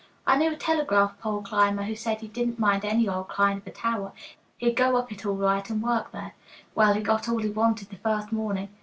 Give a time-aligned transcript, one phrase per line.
[0.25, 3.67] "I knew a telegraph pole climber who said he didn't mind any old kind of
[3.67, 4.13] a tower;
[4.57, 6.33] he'd go up it all right and work there.
[6.73, 8.69] Well, he got all he wanted the first morning.